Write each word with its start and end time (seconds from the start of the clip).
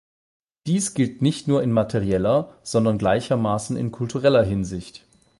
Dies 0.65 0.95
gilt 0.95 1.21
nicht 1.21 1.47
nur 1.47 1.61
in 1.61 1.71
materieller, 1.71 2.57
sondern 2.63 2.97
gleichermaßen 2.97 3.77
in 3.77 3.91
kultureller 3.91 4.43
Hinsicht. 4.43 5.05